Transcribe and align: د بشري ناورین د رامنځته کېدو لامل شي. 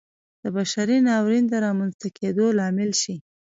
د 0.41 0.43
بشري 0.55 0.97
ناورین 1.07 1.45
د 1.49 1.53
رامنځته 1.65 2.07
کېدو 2.17 2.45
لامل 2.57 2.91
شي. 3.01 3.15